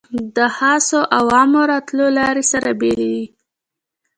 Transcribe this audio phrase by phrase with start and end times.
[0.35, 3.25] د خاصو او عامو راتلو لارې سره بېلې وې.